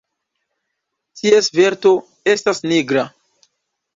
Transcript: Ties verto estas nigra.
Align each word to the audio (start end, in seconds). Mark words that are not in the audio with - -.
Ties 1.19 1.49
verto 1.59 1.93
estas 2.35 2.63
nigra. 2.71 3.07